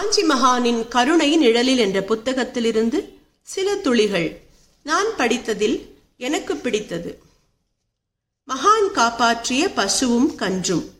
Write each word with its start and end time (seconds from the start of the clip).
காஞ்சி 0.00 0.22
மகானின் 0.22 0.88
கருணை 0.88 1.36
நிழலில் 1.36 1.78
என்ற 1.78 2.00
புத்தகத்திலிருந்து 2.00 3.18
சில 3.42 3.76
துளிகள் 3.76 4.40
நான் 4.82 5.06
படித்ததில் 5.18 5.86
எனக்கு 6.16 6.56
பிடித்தது. 6.56 7.22
மகான் 8.48 8.90
காப்பாற்றிய 8.92 9.68
பசுவும் 9.68 10.34
கன்றும். 10.34 10.90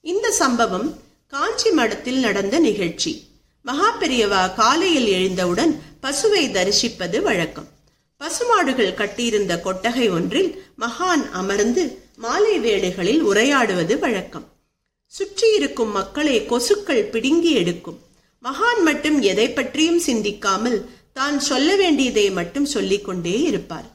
இந்த 0.00 0.30
சம்பவம் 0.30 1.00
காஞ்சி 1.26 1.70
மடத்தில் 1.70 2.18
நடந்த 2.18 2.58
நிகழ்ச்சி. 2.58 3.28
மகா 3.62 3.98
பெரியவா 3.98 4.54
காலையில் 4.54 5.06
எழுந்தவுடன் 5.06 5.82
பசுவை 6.02 6.50
தரிசிப்பது 6.50 7.22
வழக்கம். 7.22 7.68
பசுமாடுகள் 8.16 8.94
கட்டியிருந்த 8.94 9.60
கொட்டகை 9.60 10.10
ஒன்றில் 10.10 10.64
மகான் 10.78 11.30
அமர்ந்து 11.30 12.02
மாலை 12.16 12.58
வேளைகளில் 12.58 13.24
உரையாடுவது 13.24 13.98
வழக்கம். 13.98 14.57
சுற்றியிருக்கும் 15.12 15.90
மக்களை 15.90 16.40
கொசுக்கள் 16.40 17.10
பிடுங்கி 17.10 17.50
எடுக்கும். 17.50 17.98
மகான் 18.44 18.82
மட்டும் 18.84 19.20
எதை 19.20 19.50
பற்றியும் 19.50 19.98
சிந்திக்காமல் 19.98 20.90
தான் 21.12 21.38
சொல்ல 21.38 21.76
வேண்டியதை 21.76 22.30
மட்டும் 22.30 22.64
சொல்லிக் 22.64 23.04
கொண்டே 23.04 23.40
இருப்பார். 23.40 23.88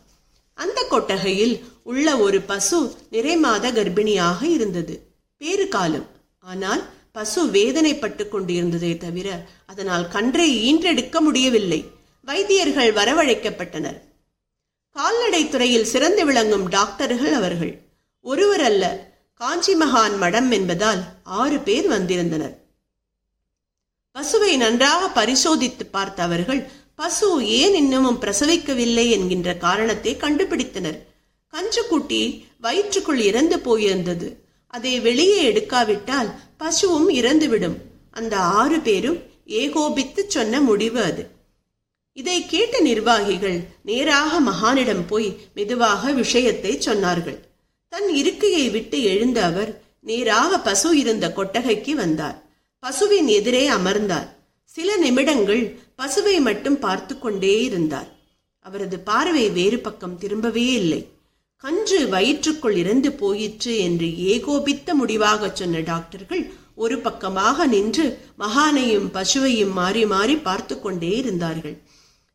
அந்த 0.54 0.86
கொட்டகையில் 0.90 1.64
உள்ள 1.84 2.18
ஒரு 2.18 2.42
பசு 2.42 2.96
நிறைமாத 3.12 3.72
கர்ப்பிணியாக 3.74 4.44
இருந்தது. 4.44 5.08
பேறு 5.38 5.68
காலம். 5.68 6.08
ஆனால் 6.40 6.84
பசு 7.12 7.46
வேதனைப்பட்டு 7.46 8.30
கொண்டிருந்ததே 8.30 8.98
தவிர 8.98 9.46
அதனால் 9.66 10.08
கன்றை 10.08 10.50
ஈன்றெடுக்க 10.70 11.20
முடியவில்லை. 11.20 11.86
வைத்தியர்கள் 12.22 12.94
வரவழைக்கப்பட்டனர். 12.94 14.00
கால்நடை 14.90 15.50
துறையில் 15.50 15.86
சிறந்து 15.86 16.26
விளங்கும் 16.26 16.68
டாக்டர்கள் 16.70 17.34
அவர்கள். 17.34 17.74
ஒருவர் 18.22 18.62
அல்ல 18.62 19.12
காஞ்சி 19.44 19.76
மகான் 19.76 20.18
மடம் 20.18 20.52
என்பதால் 20.52 21.04
ஆறு 21.24 21.60
பேர் 21.60 21.88
வந்திருந்தனர். 21.88 22.64
பசுவை 24.16 24.58
நன்றாக 24.58 25.08
பரிசோதித்து 25.08 25.86
பார்த்த 25.86 26.24
அவர்கள் 26.24 26.72
பசு 26.96 27.48
ஏன் 27.48 27.74
இன்னமும் 27.74 28.22
பிரசவிக்கவில்லை? 28.22 29.10
என்கின்ற 29.10 29.58
காரணத்தை 29.58 30.16
கண்டுபிடித்தனர். 30.16 31.00
கஞ்சுக்குட்டி 31.54 32.46
வயிற்றுக்குள் 32.62 33.20
இறந்து 33.20 33.58
போயிருந்தது. 33.58 34.36
அதை 34.68 35.00
வெளியே 35.00 35.52
எடுக்காவிட்டால் 35.52 36.32
பசுவும் 36.58 37.10
இறந்துவிடும். 37.10 37.78
அந்த 38.12 38.38
ஆறு 38.38 38.80
பேரும் 38.80 39.20
ஏகோபித்து 39.46 40.26
சொன்ன 40.28 40.62
முடிவு 40.62 41.04
அது. 41.04 41.30
இதை 42.14 42.46
கேட்ட 42.46 42.80
நிர்வாகிகள் 42.80 43.64
நேராக 43.84 44.52
மகானிடம் 44.52 45.08
போய் 45.08 45.38
மெதுவாக 45.54 46.12
விஷயத்தை 46.12 46.78
சொன்னார்கள். 46.78 47.40
தன் 47.94 48.10
இருக்கையை 48.10 48.70
விட்டு 48.70 49.04
எழுந்த 49.04 49.40
அவர் 49.46 49.72
நேராக 50.00 50.60
பசு 50.60 50.90
இருந்த 50.98 51.26
கொட்டகைக்கு 51.32 51.96
வந்தார். 51.96 52.38
பசுவின் 52.84 53.28
எதிரே 53.28 53.68
அமர்ந்தார். 53.68 54.30
சில 54.76 54.96
நிமிடங்கள் 54.98 55.62
பசுவை 55.98 56.36
மட்டும் 56.42 56.80
பார்த்து 56.80 57.20
கொண்டே 57.20 57.62
இருந்தார். 57.64 58.10
அவரது 58.66 59.00
பார்வை 59.00 59.46
வேறு 59.50 59.80
பக்கம் 59.80 60.18
திரும்பவே 60.20 60.66
இல்லை. 60.82 61.02
கன்று 61.64 62.00
வயிற்றுக்குள் 62.08 62.76
இறந்து 62.76 63.12
போயிற்று 63.12 63.78
என்று 63.78 64.08
ஏகோபித்த 64.34 64.96
முடிவாக 64.96 65.52
சொன்ன 65.54 65.80
டாக்டர்கள் 65.92 66.44
ஒரு 66.76 66.98
பக்கமாக 67.00 67.68
நின்று 67.68 68.06
மகானையும் 68.40 69.10
பசுவையும் 69.14 69.74
மாறி 69.74 70.06
மாறி 70.06 70.36
பார்த்து 70.38 70.80
கொண்டே 70.80 71.12
இருந்தார்கள். 71.18 71.76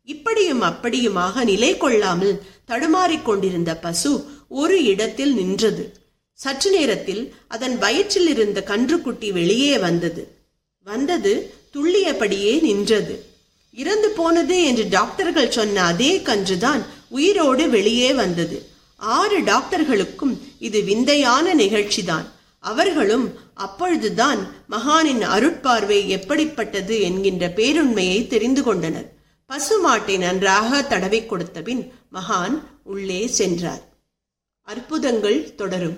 இப்படியும் 0.07 0.61
அப்படியுமாக 0.61 1.43
நிலை 1.43 1.77
கொள்ளாமல் 1.77 2.35
தடுமாறிக் 2.65 3.25
கொண்டிருந்த 3.25 3.71
பசு 3.77 4.11
ஒரு 4.49 4.83
இடத்தில் 4.83 5.33
நின்றது. 5.33 5.93
சற்று 6.33 6.71
நேரத்தில் 6.71 7.33
அதன் 7.47 7.77
வயிற்றில் 7.77 8.27
இருந்த 8.27 8.63
கன்றுக்குட்டி 8.65 9.31
வெளியே 9.31 9.77
வந்தது. 9.77 10.37
வந்தது 10.83 11.53
துள்ளியபடியே 11.73 12.61
நின்றது. 12.61 13.25
இறந்து 13.73 14.09
போனது 14.09 14.63
என்று 14.63 14.87
டாக்டர்கள் 14.89 15.51
சொன்ன 15.51 15.83
அதே 15.83 16.17
கன்றுதான் 16.17 16.85
உயிரோடு 17.07 17.69
வெளியே 17.69 18.13
வந்தது. 18.13 18.65
ஆறு 18.95 19.39
டாக்டர்களுக்கும் 19.41 20.37
இது 20.59 20.81
விந்தையான 20.81 21.55
நிகழ்ச்சிதான். 21.55 22.25
அவர்களும் 22.59 23.33
அப்பொழுதுதான் 23.53 24.51
மகானின் 24.69 25.21
அருட்பார்வை 25.21 26.07
எப்படிப்பட்டது 26.07 27.01
என்கின்ற 27.01 27.47
பேருண்மையை 27.47 28.27
தெரிந்து 28.27 28.63
கொண்டனர். 28.63 29.13
பசுமாட்டை 29.49 30.17
நன்றாக 30.17 30.81
தடவி 30.81 31.19
கொடுத்தபின் 31.19 31.91
மகான் 32.13 32.63
உள்ளே 32.83 33.27
சென்றார். 33.27 33.87
அற்புதங்கள் 34.69 35.55
தொடரும். 35.55 35.97